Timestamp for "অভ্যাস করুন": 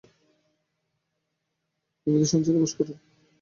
2.57-2.97